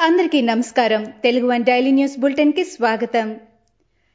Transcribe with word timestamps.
అందరికీ 0.00 0.40
నమస్కారం. 0.40 1.04
Telugu 1.04 1.48
one 1.48 1.64
daily 1.64 1.90
news 1.90 2.20
బులెటిన్కి 2.20 2.64
స్వాగతం. 2.64 3.36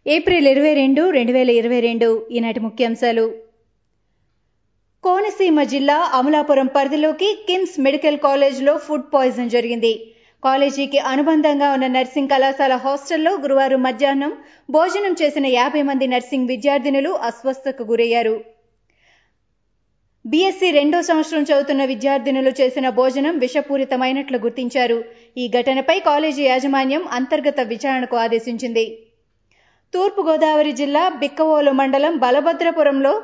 ఏప్రిల్ 0.07 0.47
ఇరవై 0.47 0.73
రెండు 0.73 1.09
రెండు 1.09 1.31
వేల 1.31 1.49
ఇరవై 1.49 1.79
రెండు 1.79 2.27
ఈనాటి 2.31 2.59
ముఖ్యాంశాలు. 2.59 3.33
కోనసీమ 5.03 5.63
జిల్లా 5.63 6.11
అమలాపురం 6.13 6.65
పరిధిలోకి 6.65 7.37
కిమ్స్ 7.47 7.79
మెడికల్ 7.79 8.17
కాలేజ్లో 8.17 8.77
ఫుడ్ 8.77 9.13
పాయిజన్ 9.13 9.49
జరిగింది. 9.49 10.13
కాలేజీకి 10.43 10.97
అనుబంధంగా 10.97 11.71
ఉన్న 11.71 11.87
నర్సింగ్ 11.87 12.29
కళాశాల 12.29 12.75
హాస్టల్లో 12.75 13.31
గురువారం 13.31 13.83
మధ్యాహ్నం 13.83 14.33
భోజనం 14.69 15.15
చేసిన 15.21 15.45
యాభై 15.45 15.81
మంది 15.81 16.07
నర్సింగ్ 16.07 16.47
విద్యార్థినులు 16.47 17.09
అస్వస్థకు 17.09 17.83
గురయ్యారు. 17.83 18.52
బీఎస్సీ 20.25 20.71
రెండో 20.71 21.01
సంవత్సరం 21.01 21.43
చదువుతున్న 21.43 21.85
విద్యార్థినులు 21.85 22.51
చేసిన 22.59 22.89
భోజనం 22.89 23.37
విషపూరితమైనట్లు 23.37 24.37
గుర్తించారు. 24.37 25.03
ఈ 25.37 25.49
ఘటనపై 25.49 25.99
కాలేజీ 25.99 26.43
యాజమాన్యం 26.43 27.07
అంతర్గత 27.07 27.59
విచారణకు 27.59 28.15
ఆదేశించింది. 28.15 28.85
తూర్పుగోదావరి 29.93 30.71
జిల్లా 30.71 31.09
బిక్కవోలు 31.09 31.71
మండలం 31.71 32.17
బలభద్రపురంలో 32.17 33.21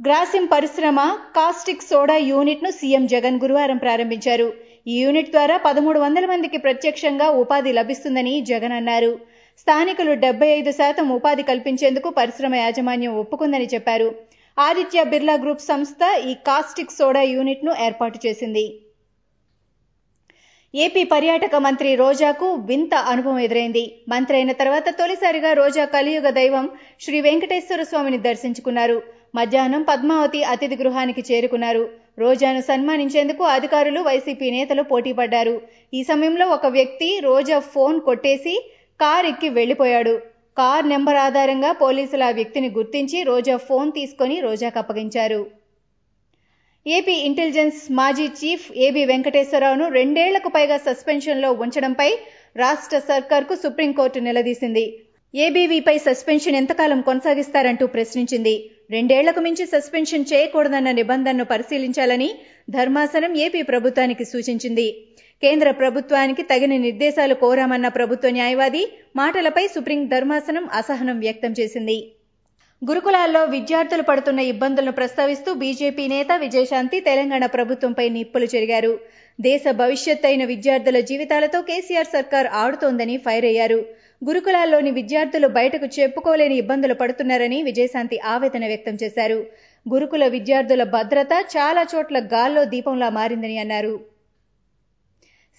గ్రాసిం 0.00 0.44
పరిశ్రమ 0.46 1.00
కాస్టిక్ 1.36 1.82
సోడా 1.82 2.16
యూనిట్ను 2.16 2.70
సీఎం 2.70 3.06
జగన్ 3.06 3.40
గురువారం 3.40 3.76
ప్రారంభించారు. 3.76 4.52
ఈ 4.86 4.94
యూనిట్ 5.00 5.30
ద్వారా 5.30 5.56
పదమూడు 5.56 5.98
వందల 5.98 6.26
మందికి 6.26 6.58
ప్రత్యక్షంగా 6.58 7.30
ఉపాధి 7.30 7.72
లభిస్తుందని 7.72 8.40
జగన్ 8.40 8.72
అన్నారు. 8.72 9.18
స్థానికులు 9.58 10.12
డెబ్బై 10.12 10.48
ఐదు 10.48 10.72
శాతం 10.72 11.08
ఉపాధి 11.08 11.42
కల్పించేందుకు 11.42 12.10
పరిశ్రమ 12.10 12.54
యాజమాన్యం 12.54 13.14
ఒప్పుకుందని 13.16 13.68
చెప్పారు. 13.74 14.08
ఆదిత్య 14.58 15.04
బిర్లా 15.04 15.34
గ్రూప్ 15.34 15.60
సంస్థ 15.60 16.02
ఈ 16.30 16.34
కాస్టిక్ 16.34 16.90
సోడా 16.90 17.22
యూనిట్ను 17.22 17.74
ఏర్పాటు 17.80 18.18
చేసింది. 18.26 18.64
ఏపీ 20.74 21.04
పర్యాటక 21.04 21.54
మంత్రి 21.56 21.94
రోజాకు 21.94 22.46
వింత 22.54 22.94
అనుభవం 22.94 23.38
ఎదురైంది. 23.38 24.04
మంత్రి 24.08 24.36
అయిన 24.36 24.52
తర్వాత 24.52 24.88
తొలిసారిగా 24.98 25.52
రోజా 25.52 25.84
కలియుగ 25.84 26.30
దైవం 26.30 26.70
శ్రీ 27.00 27.20
వెంకటేశ్వర 27.20 27.82
స్వామిని 27.82 28.18
దర్శించుకున్నారు. 28.18 29.02
మధ్యాహ్నం 29.34 29.82
పద్మావతి 29.82 30.42
అతిథి 30.42 30.76
గృహానికి 30.76 31.24
చేరుకున్నారు. 31.32 31.84
రోజాను 32.18 32.60
సన్మానించేందుకు 32.60 33.44
అధికారులు 33.44 34.00
వైసీపీ 34.00 34.50
నేతలు 34.50 34.82
పోటీపడ్డారు. 34.82 35.62
ఈ 35.94 36.02
సమయంలో 36.02 36.46
ఒక 36.46 36.66
వ్యక్తి 36.66 37.20
రోజా 37.20 37.58
ఫోన్ 37.58 38.00
కొట్టేసి 38.00 38.54
కార్ 39.00 39.26
ఎక్కి 39.26 39.48
వెళ్ళిపోయాడు 39.48 40.31
కార్ 40.56 40.88
నెంబర్ 40.88 41.16
ఆధారంగా 41.16 41.72
పోలీసులు 41.72 42.24
ఆ 42.24 42.30
వ్యక్తిని 42.30 42.70
గుర్తించి 42.70 43.22
రోజా 43.22 43.56
ఫోన్ 43.56 43.92
తీసుకొని 43.92 44.40
రోజాకు 44.40 44.78
అప్పగించారు. 44.78 45.46
ఏపీ 46.86 47.12
ఇంటెలిజెన్స్ 47.12 47.92
మాజీ 47.92 48.26
చీఫ్ 48.40 48.72
ఏబీ 48.76 49.04
వెంకటేశ్వరరావును 49.04 49.88
రెండేళ్ళకు 49.88 50.48
పైగా 50.48 50.76
సస్పెన్షన్లో 50.76 51.52
ఉంచడంపై 51.52 52.10
రాష్ట్ర 52.56 52.98
సర్కార్కు 52.98 53.54
సుప్రీంకోర్టు 53.54 54.18
నిలదీసింది. 54.18 54.84
ఏబీవీపై 55.34 55.98
సస్పెన్షన్ 55.98 56.56
ఎంతకాలం 56.56 57.00
కొనసాగిస్తారంటూ 57.00 57.86
ప్రశ్నించింది. 57.86 58.54
రెండేళ్ళకు 58.92 59.40
మించి 59.40 59.66
సస్పెన్షన్ 59.66 60.24
చేయకూడదన్న 60.32 60.90
నిబంధనను 60.90 61.44
పరిశీలించాలని 61.44 62.30
ధర్మాసనం 62.70 63.36
ఏపీ 63.36 63.62
ప్రభుత్వానికి 63.62 64.24
సూచించింది. 64.24 64.86
కేంద్ర 65.42 65.70
ప్రభుత్వానికి 65.70 66.42
తగిన 66.42 66.76
నిర్దేశాలు 66.76 67.34
కోరామన్న 67.34 67.88
ప్రభుత్వ 67.88 68.30
న్యాయవాది 68.30 68.82
మాటలపై 69.16 69.66
సుప్రీం 69.66 70.02
ధర్మాసనం 70.06 70.68
అసహనం 70.72 71.18
వ్యక్తం 71.18 71.54
చేసింది. 71.60 71.96
గురుకులాల్లో 72.82 73.44
విద్యార్థులు 73.44 74.02
పడుతున్న 74.02 74.40
ఇబ్బందులను 74.40 74.92
ప్రస్తావిస్తూ 74.92 75.50
బీజేపీ 75.54 76.08
నేత 76.08 76.32
విజయశాంతి 76.38 77.00
తెలంగాణ 77.00 77.46
ప్రభుత్వంపై 77.46 78.08
నిప్పులు 78.08 78.46
చెరిగారు. 78.54 78.92
దేశ 79.40 79.62
భవిష్యత్ 79.72 80.26
అయిన 80.26 80.44
విద్యార్థుల 80.44 81.00
జీవితాలతో 81.10 81.60
కేసీఆర్ 81.62 82.06
సర్కార్ 82.06 82.46
ఆడుతోందని 82.46 83.16
ఫైర్ 83.16 83.44
అయ్యారు. 83.44 83.80
గురుకులాల్లోని 84.26 84.90
విద్యార్థులు 84.90 85.48
బయటకు 85.48 85.86
చెప్పుకోలేని 85.86 86.56
ఇబ్బందులు 86.56 86.94
పడుతున్నారని 86.94 87.62
విజయశాంతి 87.62 88.18
ఆవేదన 88.18 88.66
వ్యక్తం 88.66 88.94
చేశారు. 89.02 89.38
గురుకుల 89.86 90.26
విద్యార్థుల 90.26 90.82
భద్రత 90.82 91.32
చాలా 91.54 91.86
చోట్ల 91.94 92.18
గాల్లో 92.18 92.64
దీపంలా 92.64 93.08
మారిందని 93.08 93.58
అన్నారు. 93.58 93.94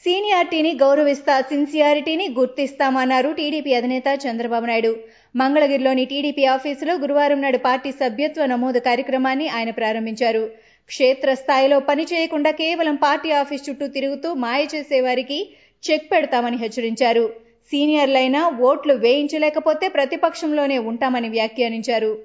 సీనియారిటీని 0.05 0.71
గౌరవిస్తా 0.75 1.41
సిన్సియారిటీని 1.41 2.25
గుర్తిస్తామన్నారు 2.39 3.31
టీడీపీ 3.31 3.73
అధినేత 3.73 4.19
చంద్రబాబు 4.25 4.65
నాయుడు. 4.65 4.95
మంగళగిరిలోని 5.35 6.05
టీడీపీ 6.05 6.45
ఆఫీసులో 6.45 6.93
గురువారం 6.93 7.41
నాడు 7.41 7.57
పార్టీ 7.57 7.91
సభ్యత్వ 7.91 8.45
నమోదు 8.45 8.79
కార్యక్రమాన్ని 8.79 9.47
ఆయన 9.49 9.69
ప్రారంభించారు. 9.69 10.43
క్షేత్రస్థాయిలో 10.87 11.79
పని 11.79 12.03
చేయకుండా 12.03 12.51
కేవలం 12.51 12.95
పార్టీ 12.95 13.31
ఆఫీస్ 13.31 13.69
చుట్టూ 13.69 13.87
తిరుగుతూ 13.87 14.33
మాయ 14.33 14.67
చేసేవారికి 14.75 15.39
చెక్ 15.83 16.11
పెడతామని 16.11 16.57
హెచ్చరించారు. 16.57 17.25
సీనియర్లైనా 17.71 18.49
ఓట్లు 18.49 18.93
వేయించలేకపోతే 18.93 19.87
ప్రతిపక్షంలోనే 19.87 20.77
ఉంటామని 20.77 21.29
వ్యాఖ్యానించారు. 21.29 22.19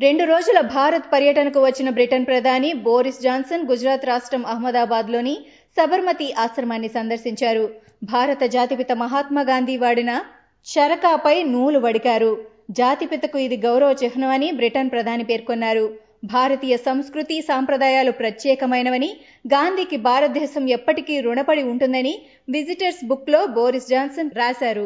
రెండు 0.00 0.24
రోజుల 0.24 0.60
భారత్ 0.60 1.12
పర్యటనకు 1.12 1.64
వచ్చిన 1.64 1.90
బ్రిటన్ 1.90 2.26
ప్రధాని 2.26 2.72
బోరిస్ 2.72 3.22
జాన్సన్ 3.22 3.68
గుజరాత్ 3.68 4.06
రాష్ట్రం 4.06 4.46
అహ్మదాబాద్లోని 4.46 5.46
సబర్మతి 5.76 6.32
ఆశ్రమాన్ని 6.32 6.88
సందర్శించారు. 6.88 7.74
భారత 8.04 8.44
జాతిపిత 8.44 8.92
మహాత్మా 8.92 9.42
గాంధీ 9.42 9.76
వాడిన 9.76 10.24
చరకాపై 10.66 11.42
నూలు 11.42 11.78
వడికారు. 11.78 12.44
జాతిపితకు 12.70 13.38
ఇది 13.38 13.56
గౌరవ 13.56 13.96
చిహ్నమని 14.04 14.50
బ్రిటన్ 14.52 14.90
ప్రధాని 14.90 15.24
పేర్కొన్నారు. 15.24 16.01
భారతీయ 16.22 16.76
సంస్కృతి 16.76 17.40
సాంప్రదాయాలు 17.40 18.10
ప్రత్యేకమైనవని 18.10 19.08
గాంధీకి 19.52 19.96
భారతదేశం 19.96 20.68
ఎప్పటికీ 20.68 21.20
రుణపడి 21.20 21.62
ఉంటుందని 21.62 22.12
విజిటర్స్ 22.50 23.00
బుక్లో 23.04 23.46
బోరిస్ 23.46 23.88
జాన్సన్ 23.88 24.30
రాశారు. 24.36 24.84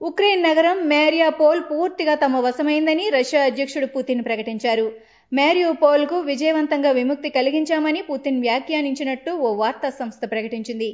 ఉక్రెయిన్ 0.00 0.42
నగరం 0.42 0.88
మేరియాపోల్ 0.88 1.60
పూర్తిగా 1.70 2.14
తమ 2.14 2.36
వశమైందని 2.36 3.08
రష్యా 3.08 3.40
అధ్యక్షుడు 3.42 3.86
పుతిన్ 3.86 4.22
ప్రకటించారు. 4.24 4.86
మేరియోపోల్కు 5.32 6.16
విజయవంతంగా 6.20 6.90
విముక్తి 6.90 7.28
కలిగించామని 7.28 8.02
పుతిన్ 8.02 8.40
వ్యాఖ్యానించినట్టు 8.40 9.30
ఓ 9.30 9.50
వార్తా 9.54 9.90
సంస్థ 9.90 10.22
ప్రకటించింది. 10.30 10.90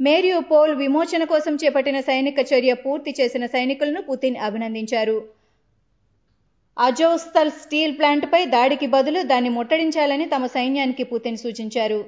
మేరియోపోల్ 0.00 0.74
విమోచన 0.74 1.24
కోసం 1.24 1.54
చేపట్టిన 1.54 2.00
సైనిక 2.00 2.38
చర్య 2.52 2.74
పూర్తి 2.84 3.14
చేసిన 3.20 3.46
సైనికులను 3.46 4.02
పుతిన్ 4.02 4.36
అభినందించారు. 4.48 5.18
అజోస్తల్ 6.80 7.50
స్టీల్ 7.50 7.98
ప్లాంట్పై 7.98 8.46
దాడికి 8.46 8.86
బదులు 8.86 9.22
దాన్ని 9.22 9.48
ముట్టడించాలని 9.48 10.26
తమ 10.26 10.46
సైన్యానికి 10.46 11.02
పుతిన్ 11.02 11.36
సూచించారు. 11.36 12.04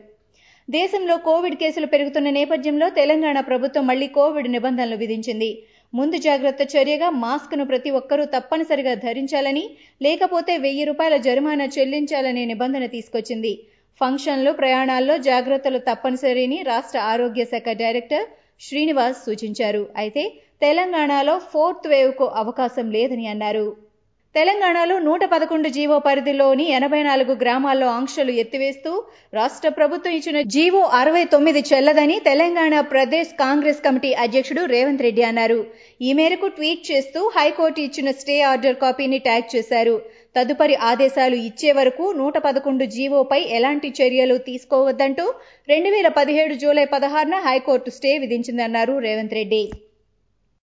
దేశంలో 0.70 1.16
కోవిడ్ 1.16 1.54
కేసులు 1.54 1.86
పెరుగుతున్న 1.86 2.30
నేపథ్యంలో 2.30 2.90
తెలంగాణ 2.90 3.40
ప్రభుత్వం 3.40 3.86
మళ్ళీ 3.86 4.06
కోవిడ్ 4.06 4.48
నిబంధనలు 4.52 4.96
విధించింది. 4.96 5.62
ముందు 5.94 6.16
జాగ్రత్త 6.16 6.76
చర్యగా 6.76 7.10
మాస్క్ను 7.10 7.64
ప్రతి 7.64 7.90
ఒక్కరూ 7.90 8.24
తప్పనిసరిగా 8.24 8.94
ధరించాలని 8.94 9.70
లేకపోతే 10.02 10.58
వెయ్యి 10.58 10.84
రూపాయల 10.84 11.16
జరిమానా 11.16 11.68
చెల్లించాలనే 11.78 12.44
నిబంధన 12.44 12.86
తీసుకొచ్చింది. 12.86 13.52
ఫంక్షన్లు 14.00 14.52
ప్రయాణాల్లో 14.52 15.18
జాగ్రత్తలు 15.18 15.78
తప్పనిసరిని 15.78 16.62
రాష్ట్ర 16.62 16.98
ఆరోగ్య 16.98 17.44
శాఖ 17.44 17.68
డైరెక్టర్ 17.76 18.26
శ్రీనివాస్ 18.60 19.24
సూచించారు. 19.24 19.88
అయితే 19.96 20.32
తెలంగాణలో 20.60 21.38
ఫోర్త్ 21.38 21.88
వేవ్కు 21.88 22.24
అవకాశం 22.24 22.90
లేదని 22.90 23.26
అన్నారు. 23.26 23.91
తెలంగాణలో 24.34 24.94
నూట 25.06 25.22
పదకొండు 25.32 25.68
జీవో 25.74 25.96
పరిధిలోని 26.04 26.64
ఎనభై 26.76 27.00
నాలుగు 27.06 27.32
గ్రామాల్లో 27.42 27.88
ఆంక్షలు 27.96 28.32
ఎత్తివేస్తూ 28.42 28.92
రాష్ట్ర 29.38 29.70
ప్రభుత్వం 29.78 30.12
ఇచ్చిన 30.18 30.38
జీవో 30.54 30.80
అరవై 31.00 31.24
తొమ్మిది 31.34 31.60
చెల్లదని 31.70 32.16
తెలంగాణ 32.28 32.74
ప్రదేశ్ 32.92 33.32
కాంగ్రెస్ 33.42 33.82
కమిటీ 33.86 34.12
అధ్యక్షుడు 34.24 34.64
రేవంత్ 34.74 35.04
రెడ్డి 35.06 35.24
అన్నారు. 35.30 35.60
ఈ 36.06 36.12
మేరకు 36.20 36.48
ట్వీట్ 36.56 36.82
చేస్తూ 36.90 37.22
హైకోర్టు 37.36 37.82
ఇచ్చిన 37.86 38.10
స్టే 38.20 38.38
ఆర్డర్ 38.52 38.80
కాపీని 38.84 39.20
ట్యాగ్ 39.28 39.48
చేశారు. 39.56 39.96
తదుపరి 40.36 40.76
ఆదేశాలు 40.90 41.38
ఇచ్చే 41.50 41.72
వరకు 41.80 42.04
నూట 42.22 42.36
పదకొండు 42.48 42.84
జీవోపై 42.96 43.40
ఎలాంటి 43.58 43.90
చర్యలు 44.00 44.38
తీసుకోవద్దంటూ 44.50 45.26
రెండు 45.74 45.90
వేల 45.96 46.08
పదిహేడు 46.20 46.54
జూలై 46.64 46.88
పదహారున 46.96 47.38
హైకోర్టు 47.48 47.92
స్టే 47.98 48.12
విధించిందన్నారు 48.24 48.94
రేవంత్ 49.06 49.38
రెడ్డి. 49.40 49.64